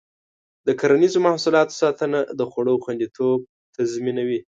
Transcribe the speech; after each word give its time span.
د 0.67 0.69
کرنیزو 0.79 1.19
محصولاتو 1.27 1.77
ساتنه 1.81 2.19
د 2.39 2.41
خوړو 2.49 2.81
خوندیتوب 2.83 3.39
تضمینوي. 3.75 4.39